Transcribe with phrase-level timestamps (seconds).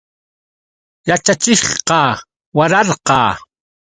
[1.07, 2.01] Yaćhachiqqa
[2.57, 3.19] wararqa.